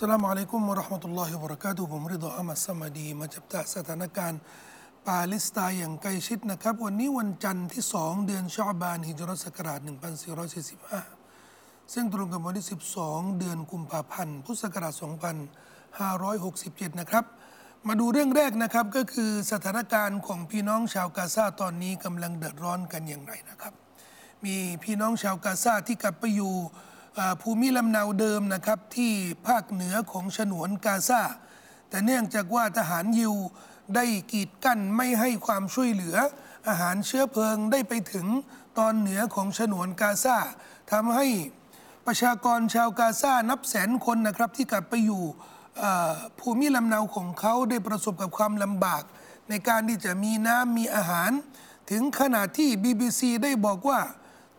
[0.00, 4.40] สลามอะลัยกุมวะราะห์มะตุลลอฮิวะบะเราะกาตุฮ์ผมริดออามัดสมาดี มาจับตาสถานการณ์
[5.08, 9.80] ปาเลสไตน์อย่างใกล้ชิดนะครับ วันนี้วันจันทร์ที่ 2 เดือนชอบานฮิจรัสศักราช
[11.06, 12.66] 1445 ซึ่งตรงกับวันที่
[13.02, 15.00] 12 เดือนกุมภาพันธ์ พุทธศักราช
[15.92, 17.24] 2567 นะครับ
[17.88, 23.74] มาดูเรื่องแรกนะครับก็คือสถานการณ์ของพี่น้องชาวกาซาตอนนี้กำลังเดือดร้อนกันอย่างไรนะครับ
[24.44, 26.54] มีพี่น้องชาวกาซาที่กลับไปอยู่
[27.42, 29.12] ภูมิลำเนาเดิมนะครับที่
[29.46, 31.22] ภาคเหนือของฉนวนกาซา
[31.88, 33.34] แต่เนื่องจากว่าทหารยิว
[33.94, 36.16] ได้กีดกั้นไม่ให้ความช่วยเหลือ
[36.68, 38.26] อาหารเชื้อเพลิงได้ไปถึง
[38.78, 40.36] ตอนเหนือของฉนวนกาซา
[40.92, 41.26] ทำให้
[42.06, 45.24] ประชากรชาวกาซานับแสนคนนะครับที่กลับไปอยู่
[46.38, 49.02] ภูมิลำเนาของเขาได้ประสบกับความลำบาก
[49.48, 51.30] ในการที่จะมีน้ำมีอาหาร
[51.90, 54.00] ถึงขนาดที่ BBC ได้บอกว่า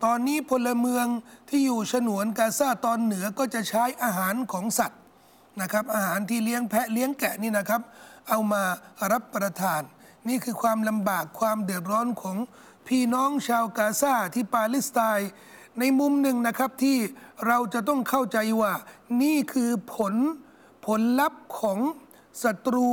[0.04, 1.06] ตอนนี้พลเมือง
[1.48, 5.00] ที่อยู่ฉนวนกาซาตอนเหนือก็จะใช้อาหารของสัตว์
[5.60, 7.80] นะครับอาหารที่เลี้ยงแพะเลี้ยงแกะนี่นะครับ
[8.28, 8.62] เอามา
[9.12, 9.82] รับประทาน
[10.28, 12.36] นี่คือความลำบากความเดือดร้อนของ
[12.88, 15.30] พี่น้องชาวกาซาที่ปาเลสไตน์
[15.78, 16.98] ในมุมหนึ่งนะครับที่
[17.46, 18.72] เราจะต้องเข้าใจว่า
[19.22, 20.14] นี่คือผล
[20.86, 21.78] ผลลัพธ์ของ
[22.42, 22.90] ศัตรู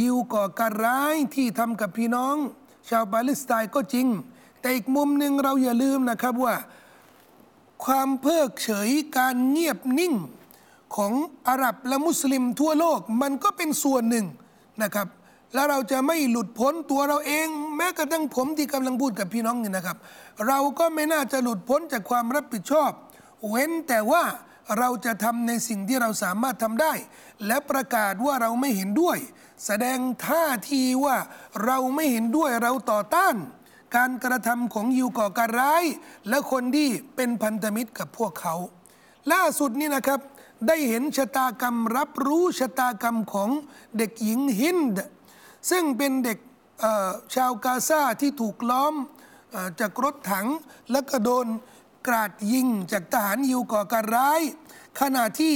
[0.00, 2.36] ยิวก่อการร้ายที่ทำกับพี่น้อง
[2.88, 4.06] ชาวปาเลสไตน์ก็จริง
[4.60, 6.54] แต่อีกมุมหนึ่งเราอย่าลืมนะครับว่า
[7.84, 10.14] ความเพิกเฉยการเงียบนิ่ง
[10.96, 11.12] ของ
[11.48, 14.26] อาหรับและมุสลิมทั่วโลกมันก็เป็นส่วนหนึ่ง
[14.82, 15.08] นะครับ
[15.54, 19.96] แล้วเราจะไม่หลุดพ้นตัวเราเอง แม้กระทั่งผมที่กำลังพูดกับพี่น้องนี่นะครับ
[20.48, 22.90] เราก็ไม่น่าจะหลุดพ้นจากความรับผิดชอบ
[23.48, 24.22] เว้นแต่ว่า
[24.78, 26.92] เราจะทำในสิ่งที่เราสามารถทำได้
[27.46, 29.18] และประกาศว่าเราไม่เห็นด้วย
[29.66, 31.16] แสดงท่าทีว่า
[31.64, 33.36] เราไม่เห็นด้วยเราต่อต้าน
[33.96, 35.84] การกระทำของยิวก่อการร้าย
[36.28, 38.54] และคนที่เป็นพันธมิตรกับพวกเขา
[39.32, 40.20] ล่าสุดนี่นะครับ
[40.68, 43.50] ได้เห็นชะตากรรมรับรู้ชะตากรรมของ
[43.98, 45.02] เด็กหญิงฮินด์
[45.70, 46.38] ซึ่งเป็นเด็ก
[47.34, 48.94] ชาวกาซาที่ถูกล้อม
[49.54, 50.46] อจากรถถัง
[50.90, 51.46] แล้วก็โดน
[52.06, 54.40] กราดยิงจากทหารยิวก่อการร้าย
[55.00, 55.54] ขณะที่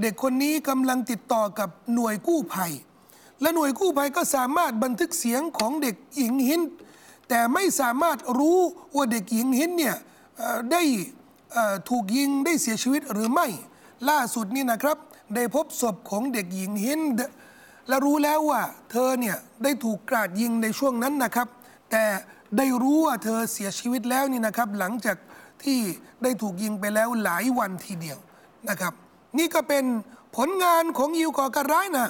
[0.00, 2.72] เด็กคนนี้กำลังติดต่อกับหน่วยกู้ภัย
[3.40, 6.62] และหน่วยกู้ภัยก็สามารถบันทึกเสียงของเด็กหญิงฮิน
[7.28, 8.58] แต่ไม่สามารถรู้
[8.96, 9.96] ว่าเด็กหญิงฮินเนี่ย
[10.72, 10.82] ได้
[11.88, 13.46] ถูกยิงได้เสียชีวิตหรือไม่
[14.08, 14.96] ล่าสุดนี่นะครับ
[15.34, 17.00] ได้พบศพของเด็กหญิงฮิน
[17.88, 21.48] และรู้แล้วว่าเธอเนี่ยได้ถูกกราดยิงในช่วงนั้นนะครับ
[21.90, 22.04] แต่
[22.56, 25.16] ได้รู้ว่าเธอเสียชีวิตแล้วนี่นะครับ หลังจาก
[25.64, 25.80] ที่
[26.22, 28.18] ได้ถูกยิงไปแล้วหลายวันทีเดียว
[28.68, 28.92] นะครับ
[29.38, 29.84] นี่ก็เป็น
[30.36, 32.08] ผลงานของยิวก่อการร้ายนะ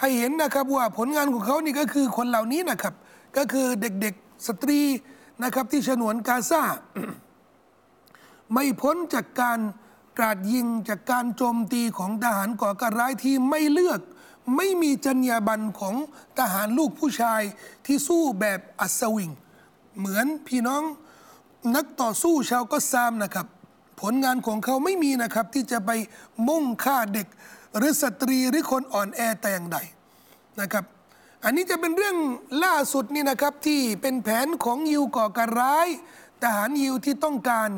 [0.00, 2.94] ให้เห็นนะครับว่าผลงานของเขานี่ก็คือคนเหล่านี้นะครับ
[3.36, 4.80] ก็คือเด็กๆสตรี
[5.42, 6.62] นะครับที่ฉนวนกาซา
[8.52, 9.60] ไม่พ้นจากการ
[10.18, 14.00] กราดยิงจากการโจมตีของทหารก่อการร้ายที่ไม่เลือก
[14.56, 15.94] ไม่มีจรรยาบรรณของ
[16.38, 17.42] ทหารลูกผู้ชาย
[17.86, 19.30] ที่สู้แบบอัศวิง
[19.98, 20.82] เหมือนพี่น้อง
[21.74, 23.46] นักต่อสู้ชาวก็ซามนะครับ
[24.00, 25.90] ผลงานของเขาไม่มีนะครับ ที่จะไป
[26.48, 27.26] มุ่งฆ่าเด็ก
[27.76, 29.78] หรือสตรีหรือคนอ่อนแอแต่อย่างใด
[30.60, 30.84] นะครับ
[31.44, 32.16] อันนี้จะเป็นเรื่อง
[32.64, 35.88] ล่าสุดนี่นะครับที่เป็นแผนของยิวก่อการร้าย
[36.42, 37.70] ทหารยิวที่ต้องการ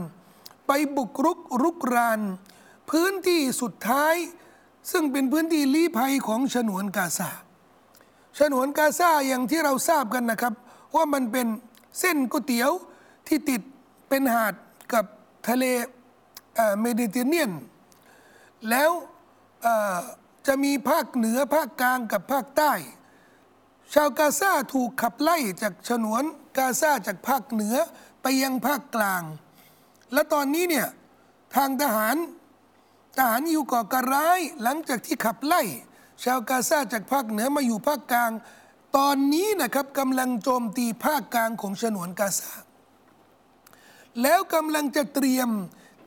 [0.66, 2.21] ไปบุกรุกรุกราน
[2.91, 4.15] พื้นที่สุดท้าย
[4.91, 7.31] ซึ่งเป็นพื้นที่ลี้ภัยของฉนวนกาซา
[8.38, 10.54] ฉนวนกาซาอย่างที่เราทราบกันนะครับ
[10.94, 11.47] ว่ามันเป็น
[11.98, 12.71] เส้นก๋วยเตี๋ยว
[13.28, 13.62] ที่ติด
[14.09, 14.55] เป็นหาด
[14.93, 15.05] กับ
[15.49, 15.65] ทะเล
[16.55, 17.53] เอ่อเมดิเตอร์เนียน
[18.71, 18.91] แล้ว
[19.63, 19.99] เอ่อ
[20.47, 22.73] จะมีภาคเหนือภาคกลางกับภาคใต้
[23.95, 26.23] ชาวกาซาถูกขับไล่จากฉนวน
[26.59, 27.77] กาซาจากภาคเหนือ
[28.23, 29.23] ไปยังภาคกลาง
[30.13, 30.89] และตอนนี้เนี่ย
[31.57, 32.17] ทางทหาร
[33.17, 35.63] ทหารอยู่ก่อการร้ายหลังจากที่ขับไล่
[36.25, 38.31] ชาวกาซาจากภาคเหนือมาอยู่ภาคกลาง
[38.97, 42.53] ตอนนี้นะครับกำลังโจมตีภาคกลางของฉนวนกาซา
[44.22, 45.49] แล้วกำลังจะเตรียม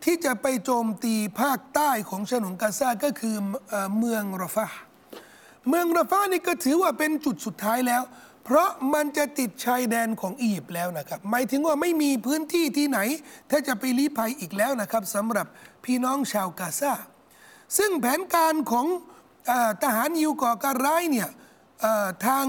[0.03, 3.35] ที่จะไปโจมตีภาคใต้ของฉนวนกาซาก็คือ
[3.69, 4.67] เอเมืองรอฟา
[5.69, 8.03] เมืองราฟานี่ก็ถือว่าเป็นจุดสุดท้ายแล้ว
[8.45, 12.99] เพราะมันจะติดชายแดนของอียิปต์แล้วนะครับ หมายถึงว่าไม่มีพื้นที่ที่ไหน
[13.49, 15.47] ถ้าจะไปลี้ภัยอีกแล้วนะครับสำหรับ
[15.85, 16.93] พี่น้องชาวกาซา
[17.77, 18.85] ซึ่งแผนการของ
[19.49, 19.51] อ
[19.83, 21.29] ทหารยิวก่อการร้ายเนี่ย
[22.25, 22.45] ทาง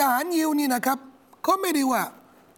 [0.00, 0.98] ทหารยิวนี่นะครับ
[1.42, 2.02] เขาไม่ได้ว่า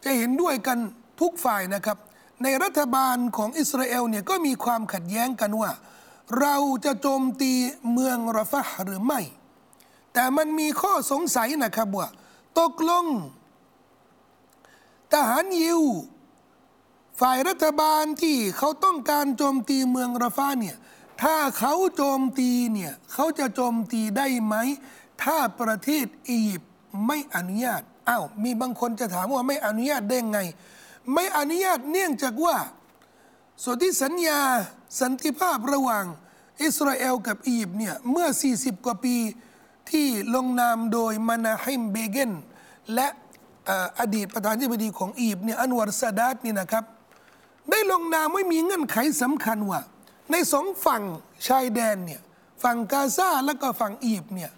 [0.04, 0.78] จะเห็นด้วยกัน
[1.20, 1.98] ทุกฝ่ายนะครับ
[2.42, 5.70] ในรัฐบาลของอิสราเอลเนี่ยก็มีความขัดแย้งกันว่า
[6.40, 7.52] เราจะโจมตี
[7.92, 9.20] เมืองรฟะหรือไม่
[10.12, 12.08] แต่มันมีข้อสงสัยนะครับว่า
[12.60, 13.06] ตกลง
[15.12, 15.80] ทหารยิว
[17.20, 20.76] ฝ่ายรัฐบาลที่เขาต้องการโจมตีเมืองราฟาเนี่ย
[21.22, 24.54] ถ้าเขาโจมตีเนี่ยเขาจะโจมตีได้ไหม
[25.22, 26.70] ถ้าประเทศอียิปต์
[27.06, 30.40] ไม่อนุญาตอ้าวมีบางคนจะถามว่าไม่อนุญาตได้ไง
[31.14, 32.56] ไม่อนุญาตเนื่องจากว่า
[33.62, 34.40] ส่วนที่สัญญา
[35.00, 36.04] สันติภาพระหว่าง
[36.62, 39.16] อิสราเอลกับอียิปต์เนี่ย เมื่อ 40 กว่าปี
[39.90, 42.32] ที่ลงนามโดยมานาฮิมเบเกน
[42.94, 43.08] และ
[43.98, 46.84] อดีตประธานาธิบดีของอียิปต์เนี่ยอันวรซาดาตนี่นะครับ
[47.70, 49.80] ได้ลงนามไม่มีเงื่อนไขสำคัญว่า
[50.30, 51.02] ในสองฝั่ง
[51.48, 52.20] ชายแดนเนี่ย
[52.62, 54.52] ฝั่งกาซาและก็ฝั่งอียิปต์เนี่ย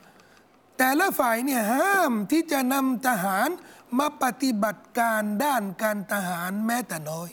[0.79, 3.49] แต่ละฝ่ายเนี่ยห้ามที่จะนำทหาร
[3.99, 7.31] มาปฏิบัติการด้านการทหารแม้แต่น้อย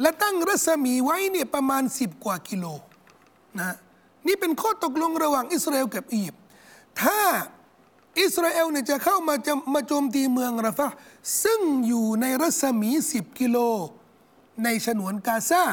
[0.00, 2.66] และตั้งรัศมีไว้เนี่ยประมาณ 10 กว่ากิโล
[3.58, 3.76] นะ
[4.26, 6.42] นี่เป็นข้อตกลงระหว่างอิสราเอลกับอียิปต์
[7.02, 7.20] ถ้า
[8.20, 10.88] อิสราเอลเนี่ยจะเข้ามาจะมาโจมตีเมืองราฟะ
[11.44, 13.58] ซึ่งอยู่ในรัศมี 10 กิโล
[14.64, 15.64] ในฉนวนกาซา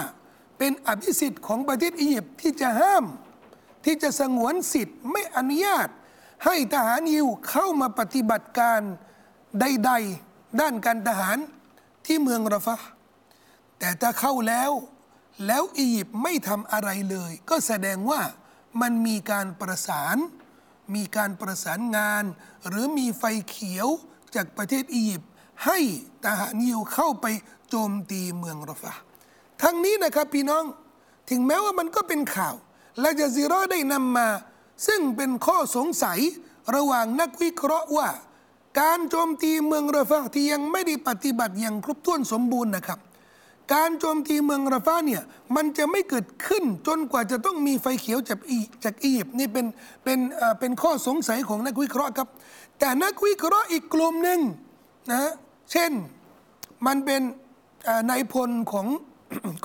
[0.57, 3.05] เป็นอภิสิทธิ์ของประเทศอียิปต์ที่จะห้าม
[3.85, 5.87] ที่จะสงวนสิทธิ์ไม่อนุญาต
[6.45, 8.81] ให้ทหารยิวเข้ามาปฏิบัติการ
[9.59, 11.37] ใดๆด้านการทหาร
[12.05, 12.77] ที่เมืองรฟะ
[13.79, 14.71] แต่ถ้าเข้าแล้ว
[15.47, 18.21] แล้วอียิปต์ไม่ทำอะไรเลย ก็แสดงว่า
[18.81, 20.17] มันมีการประสาน
[20.95, 22.23] มีการประสานงาน
[22.67, 23.87] หรือมีไฟเขียว
[24.35, 25.29] จากประเทศอียิปต์
[25.65, 25.79] ให้
[26.23, 27.25] ทหารยิวเข้าไป
[27.69, 28.93] โจมตีเมืองรฟะ
[29.61, 30.63] ทั้งนี้นะครับพี่น้อง
[31.29, 32.55] ถึงแม้ว่ามันก็เป็นข่าว
[32.99, 34.27] และจะซีรอได้นำมา
[34.87, 36.19] ซึ่งเป็นข้อสงสัย
[36.75, 38.09] ระหว่างนักวิเคราะห์ว่า
[38.79, 42.99] การโจมตีเมืองราฟะที่ยังไม่ได้ปฏิบัติอย่างครบถ้วนสมบูรณ์นะครับ
[43.73, 45.23] การโจมตีเมืองราฟาเนี่ย
[45.55, 49.65] มันจะไม่เกิดขึ้นจนกว่าจะต้องมีไฟเขียวจากอีจากอียิปต์นี่เป็น
[50.03, 50.19] เป็น
[50.59, 52.27] เป็นข้อสงสัยของนักวิเคราะห์ครับ
[52.79, 54.39] แต่นักวิเคราะห์อีกกลุ่มหนึ่ง
[55.11, 55.31] นะ
[55.71, 55.91] เช่น
[56.85, 57.21] มันเป็น
[58.09, 58.87] นายพลของ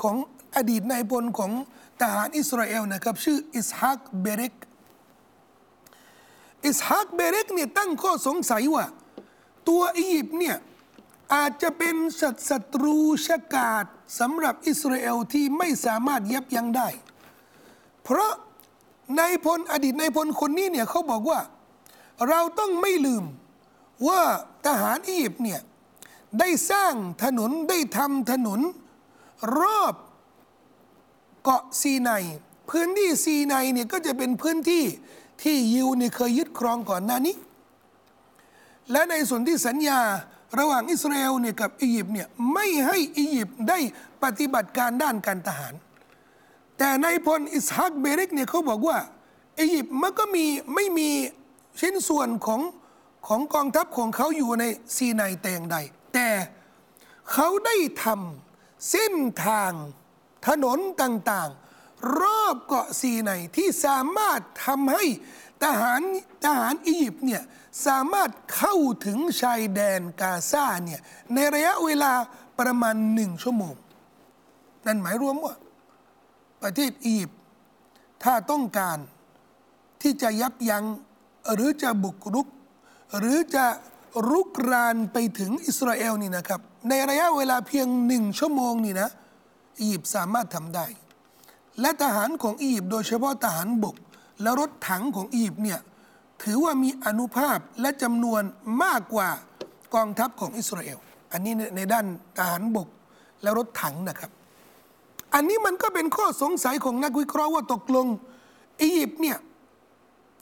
[0.02, 0.16] ของ
[0.56, 1.52] อดีตนายพลของ
[2.00, 4.54] ทหารอิสราเอลนะครับ ชื่ออิสฮักเบเรก
[6.66, 8.84] อิสฮักเบเรกเนี่ยตั้งข้อสงสัยว่า
[9.68, 10.56] ตัวอียิปต์เนี่ย
[11.34, 11.96] อาจจะเป็น
[12.50, 13.84] ศัตรูชะกาด
[14.18, 16.88] สำหรับอิสราเอลที่ไม่สามารถยับยั้งได้
[18.04, 18.32] เพราะ
[19.18, 21.40] นายพลอดีตนายพลคนนี้เนี่ยเขาบอกว่า
[22.28, 23.24] เราต้องไม่ลืม
[24.08, 24.22] ว่า
[24.66, 25.60] ทหารอียิปต์เนี่ย
[26.38, 26.94] ได้สร้าง
[27.24, 28.60] ถนนได้ทำถนน
[29.60, 29.94] รอบ
[31.42, 32.10] เกาะซีไน
[32.70, 34.84] พื้นที่ซีไนเนี่ยก็จะเป็นพื้นที่
[35.42, 37.36] ที่ยิวเนี่ยเคยยึดครองก่อนหน้านี้
[38.90, 40.00] และในส่วนที่สัญญา
[40.58, 43.78] ระหว่างอิสราเอลเนี่ยกับอียิปต์เนี่ยไม่ให้อียิปต์ได้
[44.22, 45.74] ปฏิบัติการด้านการทหาร
[46.78, 48.98] แต่ในพลอิสฮักเบริกเนี่ยเขาบอกว่า
[49.58, 51.10] อียิปต์มันก็มีไม่มี
[51.80, 52.60] ชิ้นส่วนของ
[53.28, 54.64] ของกองทัพของเขาอยู่ใน
[54.96, 55.76] ซีนายแต่งใด
[56.14, 56.28] แต่
[57.32, 59.14] เขาได้ทำเส้น
[59.46, 59.72] ทาง
[60.46, 65.04] ถนนต่างๆ รอบเกาะซีไนที่สามารถทำให้
[65.62, 66.00] ทหาร
[66.44, 67.42] ทหารอียิปต์เนี่ย
[67.86, 68.76] สามารถเข้า
[69.06, 71.00] ถึงชายแดนกาซาเนี่ย
[71.34, 72.12] ในระยะเวลา
[72.58, 73.74] ประมาณหนึ่งชั่วโมง
[74.86, 75.54] นั่นหมายรวมว่า
[76.62, 77.40] ประเทศอียิปต์
[78.22, 78.98] ถ้าต้องการ
[80.02, 80.84] ที่จะยับยัง้ง
[81.54, 82.48] หรือจะบุกรุก
[83.18, 83.66] หรือจะ
[84.30, 89.10] รุกรานไปถึงอิสราเอลนี่นะครับ ในระยะเวลาเพียงหนึ่งชั่วโมงนี่นะ
[89.80, 90.86] อียิปต์สามารถทำได้
[91.80, 93.96] และทหารของอียิปต์โดยเฉพาะทหารบก
[94.42, 95.80] และรถถังของอียิปต์เนี่ย
[96.42, 98.42] ถือว่ามีอนุภาพและจำนวน
[98.82, 99.28] มากกว่า
[99.94, 100.98] กองทัพของอิสราเอล
[101.32, 102.06] อันนี้ในด้าน
[102.38, 102.88] ทหารบก
[103.42, 104.30] และรถถังนะครับ
[105.34, 108.06] อันนี้มันก็เป็นข้อสงสัยของนักวิเคราะห์ว่าตกลง
[108.80, 109.38] อียิปต์เนี่ย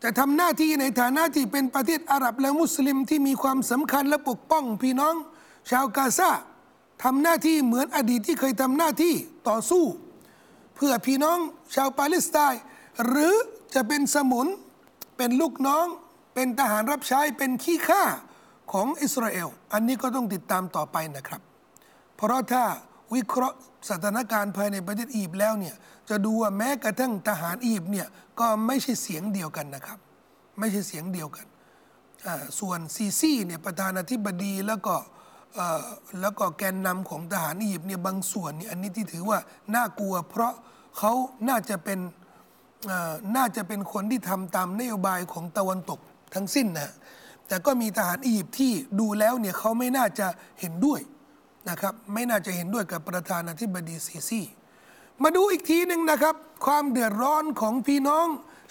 [0.02, 5.14] จะทำหน้าที่ในฐานะที่เป็นประเทศอาหรับและมุสลิมที่มีความสำคัญและปกป้องพี่น้อง
[5.70, 6.30] ชาวกาซา
[7.02, 9.14] ทำหน้าที่เหมือนอดีตที่เคยทำหน้าที่
[9.48, 9.84] ต่อสู้
[10.76, 11.38] เพื่อพี่น้อง
[11.74, 12.60] ชาวปาเลสไตน์
[13.04, 13.34] หรือ
[13.74, 14.46] จะเป็นสมุน
[15.16, 15.86] เป็นลูกน้อง
[16.34, 18.04] เป็นทหารรับใช้ เป็นขี้ข้า
[18.72, 21.40] ของอิสราเอล อันนี้ก็ต้องติดตามต่อไปนะครับ
[22.16, 22.64] เพราะถ้า
[23.14, 23.56] วิเคราะห์
[23.90, 25.74] สถานการณ์ภายในประเทศอียิปต์แล้วเนี่ย
[26.08, 28.08] จะดูว่าแม้กระทั่งทหารอียิปต์เนี่ย
[28.40, 29.98] ก็ไม่ใช่เสียงเดียวกันนะครับ
[30.58, 31.46] ไม่ใช่เสียงเดียวกัน
[32.60, 34.94] ส่วนซีซีเนี่ยประธานาธิบดีแล้วก็
[36.20, 39.38] แล้วก็แกนนำของทหารอียิปต์เนี่ยบางส่วนเนี่ยอันนี้ที่ถือว่า
[39.74, 40.52] น่ากลัว เพราะ
[40.98, 41.12] เขา
[41.48, 41.98] น่าจะเป็น
[43.36, 46.00] น่าจะเป็นคนที่ทำตามนโยบายของตะวันตก
[46.34, 46.90] ทั้งสิ้นนะ
[47.46, 50.26] แต่ก็มีทหารอียิปต์ที่ดูแล้วเนี่ยเขาไม่น่าจะ
[50.60, 51.00] เห็นด้วย
[51.68, 54.42] นะครับไม่น่าจะเห็นด้วยกับประธานาธิบดีซีซี
[55.22, 56.34] มาดูอีกทีหนึ่งนะครับ
[56.66, 58.26] ความเดือดร้อนของพี่น้อง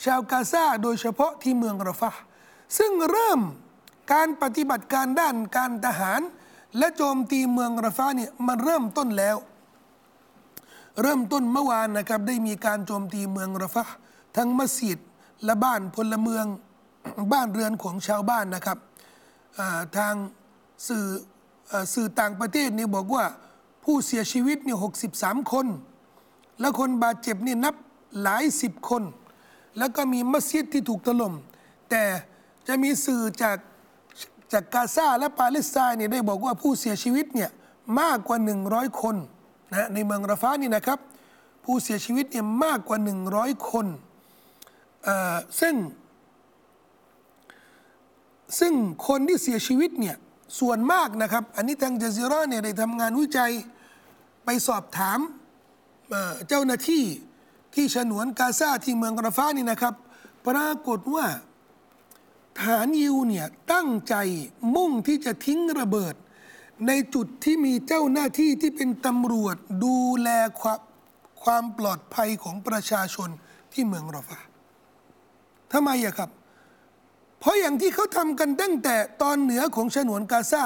[0.06, 2.12] ชาวกาซาโดยเฉพาะที่เมืองรฟะ
[2.78, 3.40] ซึ่งเริ่ม
[4.14, 6.22] การปฏิบัติการด้านการทหาร
[6.78, 9.38] และโจมตีเมืองรฟะเนี่ยมันเริ่มต้นแล้ว
[11.02, 13.84] เริ่มต้นเมื่อวานนะครับได้มีการโจมตีเมืองรฟะ
[14.38, 15.00] ทั้งมัสยิด
[15.46, 16.46] และบ้านพลเมือง
[17.34, 18.78] บ้านเรือนของชาวบ้านนะครับ
[19.98, 20.14] ทาง
[20.88, 21.06] สื่อ
[21.94, 23.26] สื่อต่างประเทศนี่บอกว่า
[23.84, 25.68] ผู้เสียชีวิตนี่หกสิบสามคน
[26.60, 27.76] และคนบาดเจ็บนี่นับ
[28.22, 29.04] หลายสิบคน
[29.78, 31.34] แล้วก็มีมัสยิดที่ถูกถล่ม
[31.90, 32.04] แต่
[32.68, 33.58] จะมีสื่อจาก
[34.54, 37.50] จากกาซาและปาเลสไตน์เนี่ยได้บอกว่าผู้เสียชีวิตเนี่ย
[38.00, 38.38] มากกว่า
[38.70, 39.16] 100 คน
[39.74, 41.00] นะในเมืองราฟานี่นะครับ
[41.64, 42.98] ผู้เสียชีวิตเนี่ยมากกว่า
[43.34, 43.88] 100 คน
[45.60, 45.76] ซึ่ง
[48.60, 48.74] ซึ่ง
[49.08, 50.16] คนที่เสียชีวิตเนี่ย
[50.60, 53.52] ส่วนมากนะครับ อันนี้ทางเจซิราเนี่ยได้ทำงานวิจัย
[54.46, 55.20] ไปสอบถาม
[56.48, 57.04] เจ้าหน้าที่
[57.76, 59.94] ที่ฉนวนกาซาที่เมืองราฟานี่นะครับ
[60.48, 61.26] ปรากฏว่า
[62.62, 64.16] ฐานยิวเนี่ยตั้งใจ
[64.76, 66.16] มุ่งที่จะทิ้งระเบิด
[66.88, 70.30] ในจุดที่มีเจ้าหน้าที่ที่เป็นตำรวจดูแล
[70.62, 70.80] ความ
[71.44, 73.30] ความปลอดภัยของประชาชน
[73.74, 74.40] ที่เมืองราฟา
[75.72, 76.30] ทำไมอะครับ
[77.40, 80.66] เพราะอย่างที่เขาทำกันตั้งแต่ตอนเหนือของฉนวนกาซา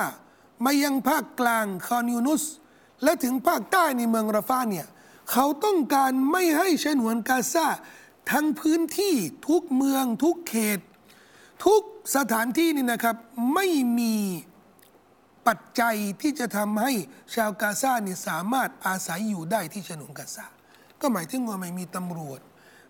[0.65, 2.43] มายังภาคกลางคอนยูนุส
[3.03, 4.87] และถึงภาคใต้ในเมืองราฟาเนี่ย
[5.31, 7.67] เขาต้องการไม่ให้ฉนวนกาซา
[8.31, 9.15] ทั้งพื้นที่
[9.47, 10.79] ทุกเมืองทุกเขต
[11.65, 11.81] ทุก
[12.15, 13.15] สถานที่นี่นะครับ
[13.53, 13.67] ไม่
[13.99, 14.15] มี
[15.47, 16.91] ปัจจัยที่จะทำให้
[17.35, 20.45] ชาวกาซาเนี่ยสามารถอาศัยอยู่ได้ที่ฉนวนกาซา
[21.01, 22.39] ก็หมายถึงว่าไม่มีตำรวจ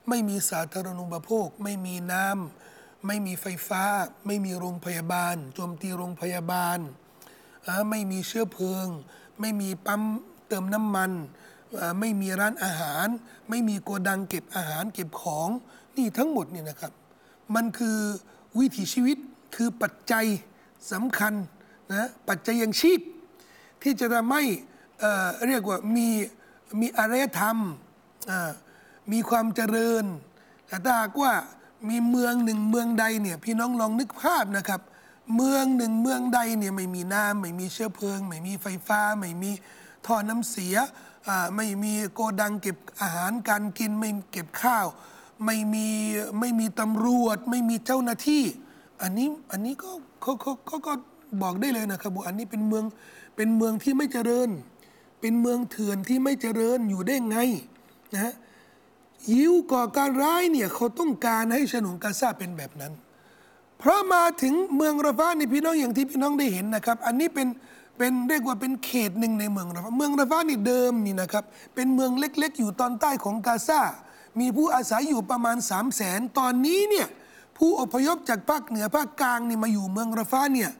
[0.09, 3.83] ไม่มีสาธารณูปโภค ไม่มีน้ำไม่มีไฟฟ้า
[4.25, 6.79] ไม่มีโรงพยาบาล โจมตีโรงพยาบาล
[7.89, 8.87] ไม่มีเชื้อเพลิง
[9.39, 10.01] ไม่มีปั๊ม
[10.47, 11.11] เติมน้ำมัน
[11.99, 13.07] ไม่มีร้านอาหาร
[13.49, 15.49] ไม่มีโกดังเก็บอาหารเก็บของ
[15.97, 16.93] นี่ทั้งหมดเนี่ยนะครับ
[17.55, 17.97] มันคือ
[18.59, 19.17] วิถีชีวิต
[19.55, 20.25] คือปัจจัย
[20.91, 21.33] สำคัญ
[21.91, 22.99] นะปัจจัยยังชีพ
[23.81, 24.43] ที่จะทำให้
[25.47, 26.07] เรียกว่ามี
[26.79, 27.57] มีอารยธรรม
[29.11, 30.05] มีความเจริญ
[30.67, 31.33] แต่ถ้าหากว่า
[31.89, 34.81] มีเมืองหนึ่งเมืองใดเนี่ยพี่น้องลองนึกภาพนะครับ
[35.35, 39.51] เมืองหนึ่งเมืองใดเนี่ยไม่มีน้ำไม่มีเชื้อเพลิง ไม่มีไฟฟ้า ไม่มี
[40.05, 40.75] ท่อน้ำเสีย
[41.55, 44.87] ไม่มีโกดังเก็บอาหารการกินไม่เก็บข้าว
[45.45, 45.87] ไม่มี
[46.39, 48.43] ไม่มีตำรวจ ไม่มีเจ้าหน้าที่
[49.01, 49.89] อันนี้อันนี้ก็
[50.21, 50.93] เขาเขาเขาก็
[51.41, 52.85] บอกได้เลยนะครับว่าอันนี้เป็นเมือง
[53.35, 54.49] เป็นเมืองที่ไม่เจริญ
[55.21, 57.37] เป็นเมืองเถื่อนที่ไม่เจริญอยู่ได้ไง
[58.15, 58.33] นะ
[59.31, 62.93] ยิวก่อการร้ายเนี่ยเขาต้องการให้ฉนวนกาซาเป็นแบบนั้น
[63.79, 67.47] เพราะมาถึงเมืองราฟานี่พี่น้องอย่างที่พี่น้องได้เห็นนะครับ อันนี้เป็น
[67.97, 71.43] เป็นเรียกว่าเป็นเขตหนึ่งในเมืองราฟาเมืองราฟานี่เดิมนี่นะครับ
[71.75, 73.81] เป็นเมืองเล็กๆ อยู่ตอนใต้ของกาซา
[74.39, 77.07] มีผู้อาศัยอยู่ประมาณ 3 0 0แสนตอนนี้เนี่ย
[77.57, 80.71] ผู้อพยพจากภาคเหนือภาคกลางนี่มาอยู่เมืองราฟาเนี่ย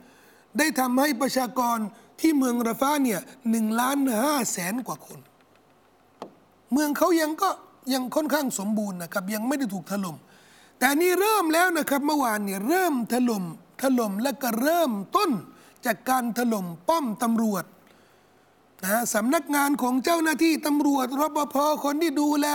[0.57, 1.77] ได้ทำให้ประชากร
[2.19, 5.19] ที่เมืองราฟาเนี่ยหนึ่งล้านห้าแสนกว่าคน
[6.71, 7.49] เมืองเขายังก็
[7.93, 10.15] ยังค่อนข้างสมบูรณ์นะครับ ยังไม่ได้ถูกถล่ม
[10.79, 13.43] แต่นี่เริ่มแล้วนะครับเมื่อวานเนี่ยเริ่มถล่ม
[13.81, 15.31] ถล่มและก็เริ่มต้น
[15.85, 17.63] จากการถล่มป้อมตำรวจ
[18.83, 22.45] นะสำนักงานของเจ้าหน้าที่ตำรวจรปภคนที่ดูแล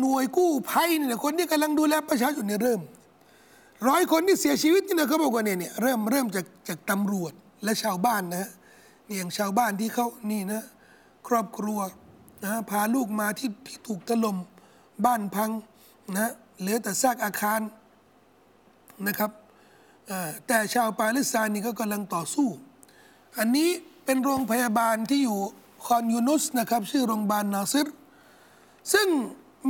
[0.00, 2.80] หน่วยกู้ภัยเนี่ยคนที่กำลังดูแลประชาชนเนี่ยเริ่ม
[3.88, 7.32] ร้อยคนที่เสียชีวิตนี่นะเขาบอกว่าเนี่ยเนี่ยเริ่มเริ่มจากจากตำรวจ
[7.64, 8.48] และชาวบ้านนะ
[9.06, 10.62] เนี่ยอย่างชาวบ้านที่เขานี่นะ
[11.28, 11.80] ครอบครัว
[12.44, 14.36] นะพาลูกมาที่ที่ถูกถล่ม
[15.04, 15.50] บ้านพัง
[16.14, 17.60] นะเหลือแต่ซากอาคาร
[19.06, 19.30] นะครับ
[20.46, 22.48] แต่ชาวปาเลสไตน์นี่ก็กำลังต่อสู้
[23.38, 23.70] อันนี้
[24.04, 25.38] เป็นโรงพยาบาลที่อยู่
[25.86, 27.88] คอนยูนุสนะครับ ชื่อโรงพยาบาลนาซิร
[28.92, 29.08] ซึ่ง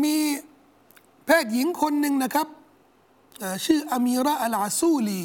[0.05, 0.17] มี
[1.27, 2.47] แพทย์หญิงคนหนึ่งนะครับ
[3.65, 5.23] ชื่ออามีระอัลอาซูลี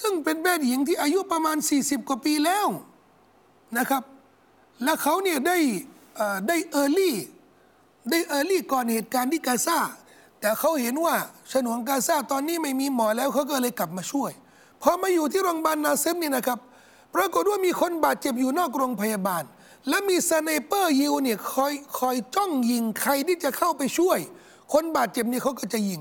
[0.00, 2.66] ซึ่งเป็นแพทย์หญิงที่อายุประมาณ 40 กว่าปีแล้ว
[3.78, 4.02] นะครับ
[4.82, 5.56] และเขาเนี่ยได้
[6.48, 7.16] ได้ early
[8.10, 9.78] ได้ early ก่อนเหตุการณ์ที่กาซา
[10.40, 11.14] แต่เขาเห็นว่า
[11.52, 14.32] ฉนวนกาซาตอนนี้ไม่มีหมอแล้วเขาก็เลยกลับมาช่วย
[14.82, 16.58] พอมาอยู่ที่โรงพยาบาลนาเซรนี่นะครับ
[17.14, 19.42] ปรากฏว่ามีคนบาดเจ็บอยู่นอกโรงพยาบาล
[19.88, 24.18] และมีสไนเปอร์ยิวเนี่ยคอยคอยจ้องยิงใครที่จะเข้าไปช่วย
[24.72, 26.00] คนบาดเจ็บนี่เขาก็จะยิง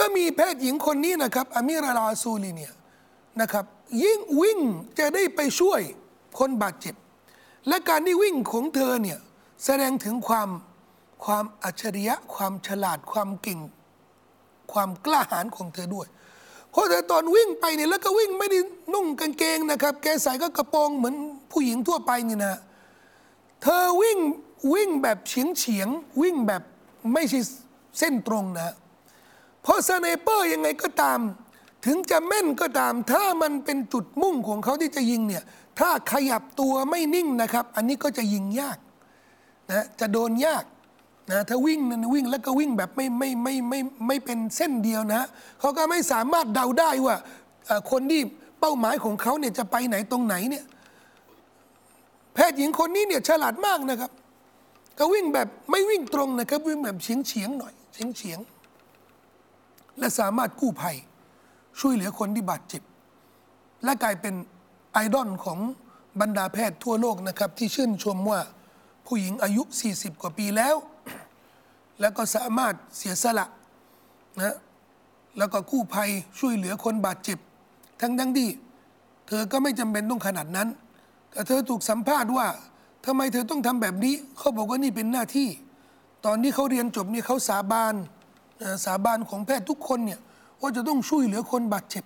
[0.00, 2.72] ก็มีแพทย์หญิงคนนี้นะครับอามิราลาซูลีเนี่ย
[3.40, 3.64] นะครับ
[4.02, 4.58] ยิ่งวิ่ง
[4.98, 5.80] จะได้ไปช่วย
[6.38, 6.94] คนบาดเจ็บ
[7.68, 9.18] และการที่วิ่งของเธอเนี่ย
[9.64, 10.48] แสดงถึงความ
[11.24, 13.60] ความอัจฉริยะ ความฉลาดความเก่ง
[14.72, 16.06] ความกล้าหาญของเธอด้วย
[16.70, 18.58] เพราะเธอตอนวิ่งไปเนี่ยแล้วก็วิ่งไม่ได้
[18.94, 21.14] นุ่งกางเกงนะครับ แกใส่ก็กระโปรงเหมือน
[21.52, 22.54] ผู้หญิงทั่วไปนี่นะ
[23.62, 24.18] เธอวิ่ง
[24.74, 25.88] วิ่งแบบเฉียงเฉียง
[26.22, 26.62] วิ่งแบบ
[27.12, 27.40] ไม่ใช่
[27.98, 28.74] เส้นตรงนะ
[29.62, 31.20] เพราะสไนเปอร์ยังไงก็ตาม
[31.86, 35.44] ถึงจะแม่นก็ตาม ถ้ามันเป็นจุดมุ่งของเขาที่จะยิงเนี่ย
[35.78, 38.78] ถ้าขยับตัวไม่นิ่งนะครับ อันนี้ก็จะยิงยาก
[39.70, 40.64] นะจะโดนยาก
[41.30, 45.22] นะถ้าวิ่งนั้นวิ่งแล้วก็วิ่งแบบไม่ไม่ไม่ไม่ไม่เป็นเส้นเดียวนะ
[45.60, 47.16] เขาก็ไม่สามารถเดาได้ว่า
[47.90, 48.20] คนที่
[48.60, 50.64] เป้าหมายของเขาเนี่ยจะไปไหนตรงไหนเนี่ย
[52.34, 54.10] แพทย์หญิงคนนี้เนี่ยฉลาดมากนะครับ
[54.98, 58.38] ก็วิ่งแบบไม่วิ่งตรงนะครับวิ่งแบบเฉียงเฉียงหน่อยเฉียงเฉียง
[60.00, 60.96] และสามารถกู้ภัย
[61.80, 62.82] ช่วยเหลือคนที่บาดเจ็บ
[63.84, 64.34] และกลายเป็น
[64.92, 65.58] ไอดอลของ
[66.20, 68.40] บรรดาแพทย์ทั่วโลกนะครับ ที่ชื่นชมว่า
[69.06, 70.76] ผู้หญิงอายุ 40 กว่าปีแล้ว
[72.00, 73.46] แล้วก็สามารถเสียสละ
[74.38, 74.56] นะ
[75.38, 77.38] แล้วก็กู้ภัยช่วยเหลือคนบาดเจ็บ
[78.00, 78.48] ทั้งทั้งที่
[79.28, 80.68] เธอก็ไม่จำเป็นต้องขนาดนั้น
[81.30, 82.46] แต่เธอถูกสัมภาษณ์ว่า
[83.06, 85.48] ทำไมเธอต้องทำแบบนี้ เขาบอกว่านี่เป็นหน้าที่
[86.26, 87.94] ตอนที่เขาเรียนจบนี่เขาสาบาน
[88.84, 90.20] สาบานของแพทย์ทุกคนเนี่ย
[90.60, 92.04] ว่าจะต้องช่วยเหลือคนบาดเจ็บ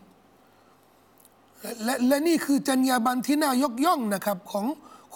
[1.85, 4.67] และและนี่คือจรรยาบรรณที่น่ายกย่องนะครับของ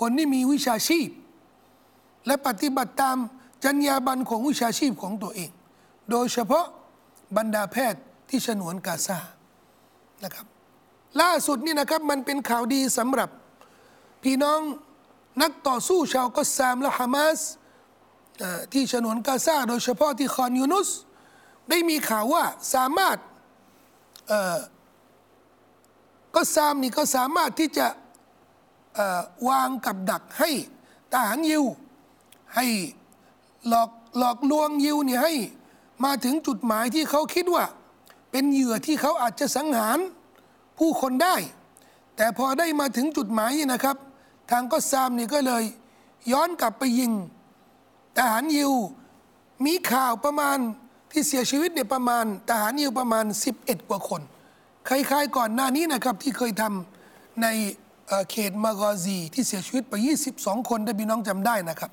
[0.00, 1.08] คนที่มีวิชาชีพ
[2.26, 3.16] และปฏิบัติตาม
[3.64, 5.50] จรรยาบรรณของวิชาชีพของตัวเอง
[6.10, 6.66] โดยเฉพาะ
[7.36, 9.18] บรรดาแพทย์ที่ฉนวนกาซา
[10.24, 10.46] นะครับ
[11.20, 13.28] ล่าสุดนี่นะครับมันเป็นข่าวดีสำหรับ
[14.22, 14.60] พี่น้อง
[15.42, 17.38] นักต่อสู้ชาวกัสซามและฮามาส
[18.72, 20.88] ที่ฉนวนกาซาโดยเฉพาะที่คอนยูนุส
[21.70, 22.44] ได้มีข่าวว่า
[22.74, 23.16] สามารถ
[26.34, 27.86] ก็ซามนี่ก็สามารถที่จะ
[29.48, 30.50] วางกับดักให้
[31.12, 31.64] ทหารยิว
[32.54, 32.66] ให้
[33.68, 35.34] หลอกหลอกลวงยิวเนี่ยให้
[36.04, 37.64] มาถึงจุดหมายที่เขาคิดว่า
[38.30, 39.98] เป็นเหยื่อที่เขาอาจจะสังหาร
[40.78, 41.36] ผู้คนได้
[42.16, 43.96] แต่พอได้มาถึงจุดหมายนี่นะครับ
[44.50, 45.64] ทางก็ซามนี่ก็เลย
[46.32, 47.12] ย้อนกลับไปยิง
[48.16, 48.72] ทหารยิว
[49.64, 50.58] มีข่าวประมาณ
[51.10, 53.24] ที่เสียชีวิตเนี่ยประมาณทหารยิวประมาณ
[53.58, 54.22] 11 กว่าคน
[54.88, 57.46] คล้ายๆก่อนหน้านี้นะครับที่เคยทำใน
[58.30, 59.94] เขตมากอซีที่เสียชีวิตไป
[60.30, 61.90] 22 คนถ้พี่น้องจำได้นะครับ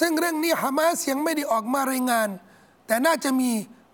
[0.00, 2.28] ซึ่งเรื่องนี้ฮามาสยังไม่ได้ออกมารายงาน
[2.86, 3.50] แต่น่าจะมี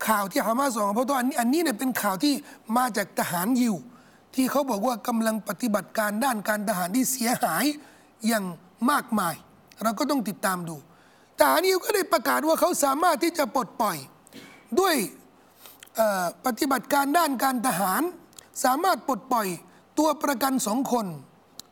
[0.07, 2.35] ข่าวที่ฮามาสส่งเพราะตัวอันนี้อันนี้เนี่ยเป็นข่าวที่
[2.77, 3.75] มาจากทหารยิว
[4.35, 7.65] ที่เขาบอกว่ากำลังปฏิบัติการด้านการทหารที่เสียหาย
[8.27, 8.45] อย่าง
[8.91, 9.35] มากมาย
[9.83, 10.77] เราก็ต้องติดตามดู
[11.39, 13.97] ทหารยิวก็ได้ประกาศว่าเขาสามารถที่จะปลดปล่อย
[14.79, 14.95] ด้วย
[16.45, 18.03] ปฏิบัติการด้านการทหาร
[18.65, 19.47] สามารถปลดปล่อย
[19.99, 21.07] ตัวประกันสองคน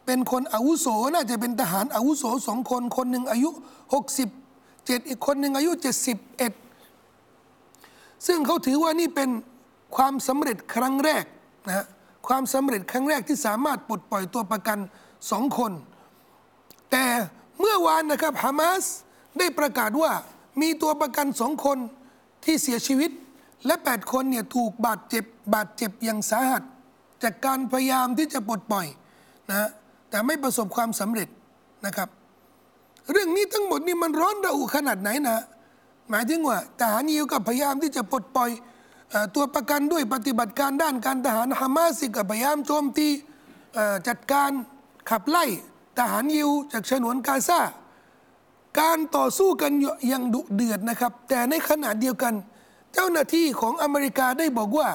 [0.07, 3.51] เป็นคนอาวุโสน่าจะเป็นทหารอาวุโสสองคน คนหนึ่งอายุ
[4.31, 5.71] 67 อีกคนหนึ่งอายุ
[7.19, 9.31] 71 ซึ่งเขาถือว่านี่เป็น
[9.97, 11.25] ความสำเร็จครั้งแรก
[11.69, 11.87] นะ
[12.27, 14.79] ความสำเร็จครั้งแรกที่สามารถปลดปล่อยตัวประกัน
[15.31, 15.73] สองคน
[16.91, 17.05] แต่
[17.61, 18.85] เมื่อวานนะครับฮามาส
[19.39, 20.13] ได้ประกาศว่า
[20.61, 21.79] มีตัวประกันสองคน
[22.49, 23.11] ที่เสียชีวิต
[23.67, 26.63] และ 8 คนเนี่ยถูกบาดเจ็บบาดเจ็บอย่างสาหัส
[27.23, 28.87] จากการพยายามที่จะปลดปล่อย
[29.51, 29.69] นะ
[30.11, 31.29] แต่ไม่ประสบความสำเร็จ
[31.87, 32.09] นะครับ
[33.13, 35.39] เรื่องนี้ทั้งหมดนี่มันร้อนระอุขนาดไหนนะ
[36.11, 38.51] หมายถึงว่าทหารยิวกับพยายามที่จะปลดปล่อย
[39.35, 43.09] ตัวประกันด้วยปฏิบัติการด้านการทหารฮามาสกับพยายามโจมตี
[44.09, 44.51] จัดการ
[45.11, 45.45] ขับไล่
[45.99, 47.61] ทหารยิวจากฉนวนกาซา
[48.81, 49.73] การต่อสู้กัน
[50.13, 52.35] ยังดุเดือดนะครับ แต่ในขณะเดียวกัน
[52.95, 54.89] เจ้าหน้าที่ของอเมริกาได้บอกว่า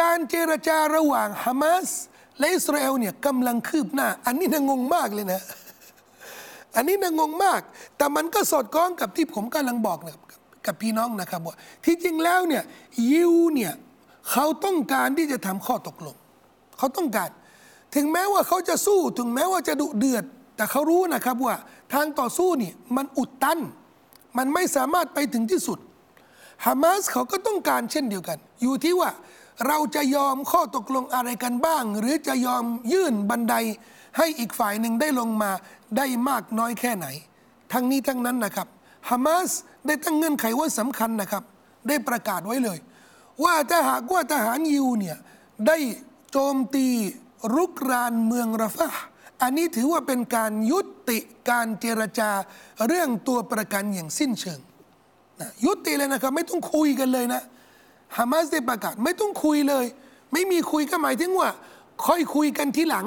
[0.00, 1.88] การเจรจาระหว่างฮามาส
[2.38, 5.42] และอิสราเอลเนี่ยกำลังคืบหน้า อันนี้น่างงมากเลยนะ
[6.76, 7.60] อันนี้น่างงมาก
[7.96, 10.16] แต่มันก็สอดคล้องกับที่ผมกำลังบอกนะ
[10.66, 12.62] กับพี่น้องนะครับว่าที่จริงแล้วเนี่ย
[13.10, 13.72] ยิวเนี่ย
[14.30, 16.16] เขาต้องการที่จะทำข้อตกลง
[16.78, 17.30] เขาต้องการ
[17.94, 20.24] ถึงแม้ว่าเขาจะสู้ถึงแม้ว่าจะดุเดือด
[20.60, 21.56] แต่เขารู้นะครับว่า
[21.92, 23.58] ทางต่อสู้นี่มันอุดตัน
[24.38, 25.78] มันไม่สามารถไปถึงที่สุด
[26.66, 29.10] ฮามาสเขาก็ต้องการเช่นเดียวกัน อยู่ที่ว่า
[29.66, 33.54] เราจะยอมข้อตกลงอะไรกันบ้าง หรือจะยอมยื่นบันได
[34.18, 35.50] ให้อีกฝ่ายหนึ่งได้ลงมา
[35.96, 37.06] ได้มากน้อยแค่ไหน
[37.72, 38.68] ทั้งนี้ทั้งนั้นนะครับ
[39.08, 39.50] ฮามาส
[39.86, 41.42] ได้ตั้งเงื่อนไขว่าสำคัญนะครับ
[41.88, 42.78] ได้ประกาศไว้เลย
[43.44, 45.16] ว่าถ้าหากว่าทหารยิวเนี่ย
[45.66, 45.76] ได้
[46.30, 46.86] โจมตี
[47.54, 48.90] รุกรานเมืองราฟา
[49.42, 51.18] อันนี้ถือว่าเป็นการยุติ
[51.50, 52.30] การเจรจา
[52.86, 54.60] เรื่องตัวประกันอย่างสิ้นเชิง
[55.40, 57.42] นะยุติเลยนะครับ ไม่ต้องคุยกันเลยนะ
[58.16, 59.84] ฮามาสได้ประกาศไม่ต้องคุยเลย
[60.32, 61.50] ไม่มีคุยก็หมายถึงว่า
[62.06, 63.06] ค่อยคุยกันทีหลัง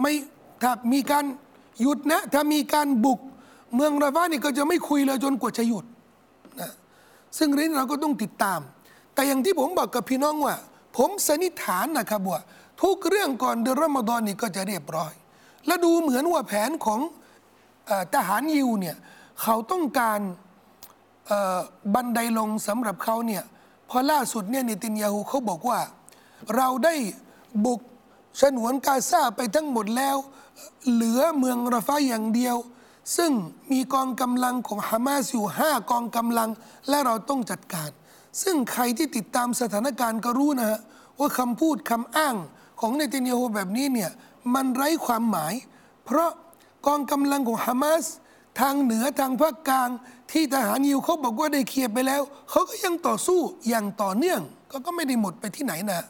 [0.00, 0.12] ไม่
[0.62, 1.24] ถ้ามีการ
[1.80, 3.20] หยุดนะ ถ้ามีการบุก
[3.74, 5.84] เมืองราฟานี่ก็จะไม่คุยเลยจนกว่าจะหยุด
[6.60, 6.70] นะ
[7.38, 8.60] ซึ่งเรื่องเราก็ต้องติดตาม
[9.14, 10.54] แต่อย่างที่ผมบอกกับพี่น้องว่า
[10.96, 12.40] ผมสันนิษฐานนะครับว่า
[12.82, 15.12] ทุกเรื่องก่อนเดือนรอมฎอนนี่ก็จะเรียบร้อย
[15.66, 17.00] และดูเหมือนว่าแผนของ
[18.14, 18.96] ทหารยิวเนี่ย
[19.42, 20.20] เขาต้องการ
[21.94, 23.42] บันไดลงสำหรับเขาเนี่ย
[23.90, 25.80] พอล่าสุดเนี่ยเนตินยาฮูเขาบอกว่า
[26.56, 26.94] เราได้
[27.64, 27.80] บุก
[28.40, 30.16] ฉนวนกาซาไปทั้งหมดแล้ว
[30.92, 32.56] เหลือเมืองราฟาอย่างเดียว
[33.16, 33.32] ซึ่ง
[33.72, 36.50] มีกองกำลังของฮามาสอยู่ห้ากองกำลัง
[36.88, 37.90] และเราต้องจัดการ
[38.42, 40.80] ซึ่งใครที่ติดตามสถานการณ์ก็รู้นะฮะ
[41.18, 42.36] ว่าคำพูดคำอ้าง
[42.80, 44.10] ของเนตินยาฮูแบบนี้เนี่ย
[44.54, 45.54] มันไร้ความหมาย
[46.04, 46.30] เพราะ
[46.86, 48.04] กองกำลังของฮามาส
[48.60, 49.90] ทางเหนือทางภาคกลาง
[50.32, 56.00] ที่ทหารยิวเขาบอกว่าได้เคลียร์ไปแล้ว เขาก็ยังต่อสู้อย่างต่อเนื่อง ก็ก็ไม่ได้หมดไปที่ไหนนะ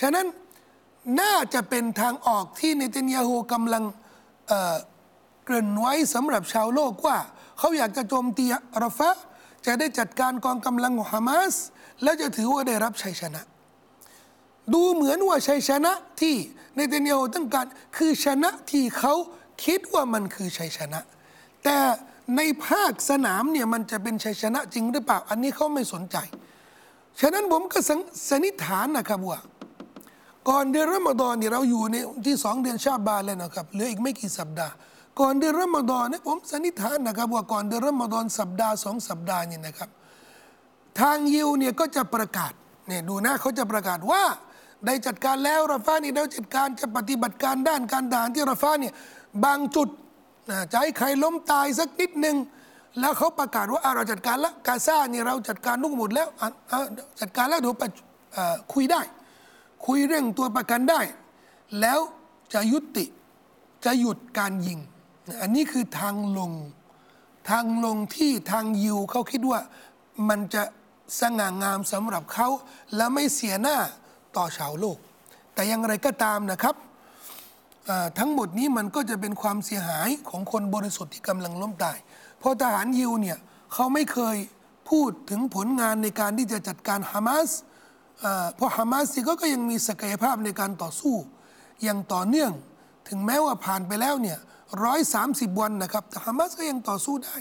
[0.00, 0.26] ฉะนั้น
[1.20, 3.84] น่าจะเป็นทางออกที่เนตันยาฮูกำลัง
[5.44, 7.18] เกริ่นไว้สำหรับชาวโลกว่า
[7.58, 9.10] เขาอยากจะโจมตีอาราฟะ
[9.66, 11.54] จะได้จัดการกองกำลังของฮามาส
[12.02, 13.42] และจะถือว่าได้รับชัยชนะ
[14.74, 16.36] ดูเหมือนว่าชัยชนะที่
[16.74, 19.14] เนเธานยาฮูต้องการคือชนะที่เขา
[19.64, 21.00] คิดว่ามันคือชัยชนะ
[21.64, 21.76] แต่
[22.36, 26.16] ในภาคสนามเนี่ยมันจะเป็นชัยชนะจริงหรือเปล่า อันนี้เขาไม่สนใจ
[27.20, 29.40] ฉะนั้นผมก็สังสันนิษฐานนะครับว่า
[30.48, 34.74] ก่อนเดือนรอมฎอนเนี่ยเราอยู่ในที่สองเดือนชาบานแล้วนะครับเหลืออีกไม่กี่สัปดาห์
[35.20, 39.90] ก่อนเดือนรอมฎอนเนี่ยผมสันนิษฐานนะครับว่าก่อนเดือนรอมฎอนสัปดาห์สองสัปดาห์เนี่ยนะครับ
[41.00, 42.52] ทางยิวเนี่ยก็จะประกาศ
[42.88, 44.22] เนี่ยดูนะเขาจะประกาศว่า
[44.86, 48.94] ได้จัดการแล้วราฟานี่ได้จัดการจะปฏิบัติการด้านการทหารที่ราฟาเนี่ย
[49.44, 49.88] บางจุด
[50.50, 52.36] นะจะให้ใครล้มตายสักนิดหนึ่ง
[53.00, 56.28] แล้วเขาประกาศว่าเราจัดการแล้วกาซาเนี่ยเราจัดการทุกหมดแล้ว
[57.20, 57.74] จัดการแล้วเดี๋ยว
[58.72, 59.00] คุยได้
[59.86, 61.00] คุยเรื่องตัวประกันได้
[61.80, 62.00] แล้ว
[62.52, 63.04] จะยุติ
[63.84, 64.78] จะหยุดการยิง
[65.42, 66.52] อันนี้คือทางลง
[67.50, 69.60] ทางลงที่ทางยิวเขาคิดว่า
[70.28, 70.62] มันจะ
[71.20, 72.48] สง่างามสำหรับเขา
[72.96, 73.76] และไม่เสียหน้า
[74.36, 74.98] ต่อชาวโลก
[75.54, 76.76] แต่อย่างไรก็ตามนะครับ
[78.18, 81.98] ทั้งหมดนี้มันก็จะเป็นความเสียหายของคนบริสุทธิ์ที่กำลังล้มตาย
[82.38, 83.38] เพราะทหารยิวเนี่ย
[83.72, 84.36] เขาไม่เคย
[84.90, 87.50] พูดถึงผลงานในการที่จะจัดการฮามาส
[88.20, 91.14] เอ่อเพราะฮามาสีก็ก็ยังมีศักยภาพในการต่อสู้
[91.82, 92.52] อย่างต่อเนื่อง
[93.08, 94.38] ถึงแม้ว่าผ่านไปแล้วเนี่ย
[94.84, 97.36] ร้อยสามสิบวันนะครับแต่ฮามาสก็ยังต่อสู้ได้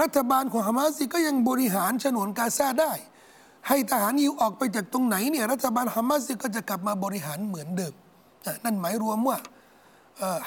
[0.00, 2.92] รัฐบาลของฮามาสก็ยังบริหารฉนวนกาซาได้
[3.68, 7.94] ให้ทหารยิวออกไปจากตรงไหนเนี่ยรัฐบาลฮามาสก็จะกลับมาบริหารเหมือนเดิม
[8.64, 9.38] นั่นหมายรวมว่า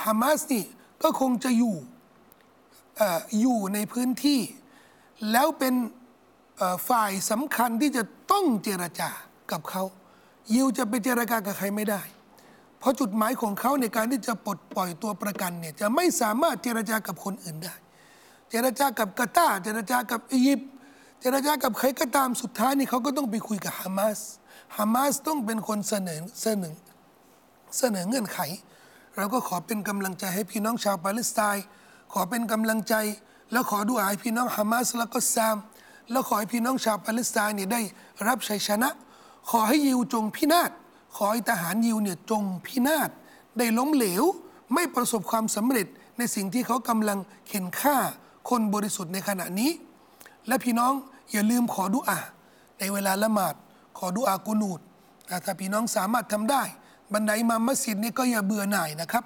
[0.03, 0.65] ฮามาสนี่
[1.03, 1.75] ก็คงจะอยู่
[2.99, 3.01] อ
[3.41, 4.39] อยู่ในพื้นที่
[5.31, 5.73] แล้วเป็น
[6.89, 9.09] ฝ่ายสำคัญที่จะต้องเจรจา
[9.51, 9.83] กับเขา
[10.53, 12.01] ยิวจะไปเจรจากับใครไม่ได้
[12.79, 17.73] เพราะจุดหมายของเขาในการที่จะปลดปล่อยตัวประกันเนี่ยจะไม่สามารถเจรจากับคนอื่นได้
[18.49, 20.71] เจรจากับกาตาร์เจรจากับอียิปต์
[21.21, 24.19] เจรจากับใครก็ตามสุดท้ายนี่เขาก็ต้องไปคุยกับฮามาส
[24.77, 26.75] ฮามาสต้องเป็นคนเสนอเสนอ
[27.77, 28.39] เสนอเงื่อนไข
[29.17, 31.63] เราก็ขอเป็นกำลังใจให้พี่น้องชาวปาเลสไตน์
[32.13, 32.93] ขอเป็นกำลังใจ
[33.51, 35.57] แล้วขอดูอาให้พี่น้องฮามาสแล้วก็ซาม
[36.11, 37.81] แล้วขอให้พี่น้องชาวปาเลสไตน์เนี่ยได้
[38.27, 38.89] รับชัยชนะ
[39.49, 40.71] ขอให้ยิวจงพินาศ
[41.15, 43.09] ขอให้ทหารยิวเนี่ยจงพินาศ
[43.57, 44.23] ได้ล้มเหลว
[44.73, 47.97] ไม่ประสบความสำเร็จในสิ่งที่เขากำลังเข็นฆ่า
[48.49, 49.71] คนบริสุทธิ์ในขณะนี้
[50.47, 50.93] และพี่น้อง
[51.31, 52.19] อย่าลืมขอดุอา
[52.79, 53.55] ในเวลาละหมาด
[53.97, 54.79] ขอดุอากุนูด
[55.29, 56.63] อะถ้าพี่น้องสามารถทำได้
[57.13, 59.23] บันไดมามัสยิดนี่ก็อย่าเบื่อหน่ายนะครับ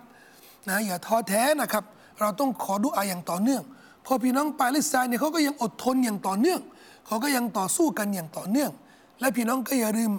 [0.70, 1.84] นะอย่าท้อแท้นะครับ
[2.20, 3.64] เราต้องขอดุอาอย่างต่อเนื่อง
[4.06, 6.62] พอพี่น้องปาเลสไตน์เนี่ยเขาก็ยังอดทนอย่างต่อเนื่อง
[7.08, 8.72] เขาก็ยังต่อสู้กันอย่างต่อเนื่อง
[9.20, 10.12] และพี่น้องก็อย่าลืม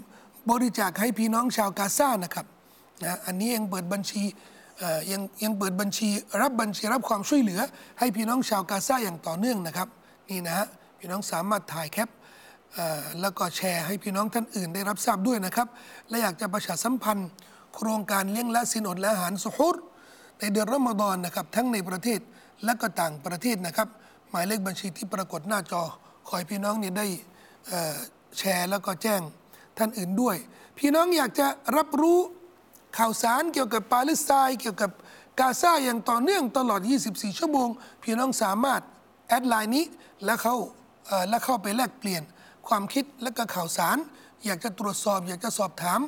[0.50, 2.46] บริจาคให้พี่น้องชาวกาซานะครับ
[3.02, 4.22] นะอันนี้ยังเปิดบัญชี
[4.78, 6.08] เอ่อยังยังเปิดบัญชี
[6.42, 7.60] รับบัญชีรับความช่วยเหลือ
[7.98, 9.88] ให้พี่น้องชาวกาซาอย่างต่อเนื่องนะครับ
[10.30, 10.66] นี่นะฮะ
[11.04, 12.08] พี่น้องสามารถถ่ายแคป
[13.20, 15.68] แล้วก็แชร์ให้พี่น้องท่านอื่นได้รับทราบด้วยนะครับ
[16.08, 17.28] และอยากจะประชาสัมพันธ์
[17.74, 19.76] โครงการเลี้ยงละสินอดและอาหารสุฮุร
[20.38, 22.20] ในเดือนรอมฎอนนะครับ ทั้งในประเทศ
[22.64, 23.88] และก็ต่างประเทศนะครับ
[24.30, 25.82] หมายเลขบัญชีที่ปรากฏหน้าจอ
[26.26, 27.06] ขอให้พี่น้องเนี่ยได้
[28.38, 29.20] แชร์แล้วก็แจ้ง
[29.78, 30.36] ท่านอื่นด้วย
[30.78, 32.18] พี่น้องอยากจะรับรู้
[32.98, 34.90] ข่าวสารเกี่ยวกับปาเลสไตน์เกี่ยวกับ
[35.40, 37.68] กาซาอย่างต่อเนื่องตลอด 24 ชั่วโมง
[38.02, 38.80] พี่น้องสามารถ
[39.28, 39.84] add Line นี้
[40.26, 40.56] และเข้า
[41.28, 42.22] และเข้าไปแลกเปลี่ยน
[42.68, 43.96] ความคิดและก็ข่าวสาร
[44.44, 46.00] อยากจะตรวจสอบ อยากจะสอบถาม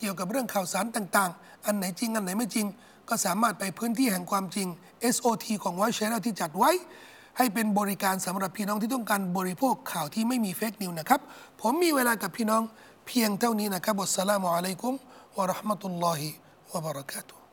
[0.00, 2.66] เกี่ยวกับเรื่องข่าวสารต่างๆ อันไหนจริง อันไหนไม่จริง
[3.08, 4.68] ก็สามารถไปพื้นที่แห่งความจริง
[5.14, 6.70] SOT ของ White Channel ที่จัดไว้
[7.36, 11.20] ให้เป็นบริการสำหรับพี่น้องที่ต้องการบริโภคข่าวที่ไม่มี fake news นะครับ
[11.60, 12.62] ผมมีเวลากับพี่น้อง
[13.06, 14.94] เพียงเท่านี้นะครับอัสสลามุอะลัยกุม
[15.36, 16.28] วะราะห์มะตุลลอฮิ
[16.72, 17.47] วะบะเราะกาตุฮ์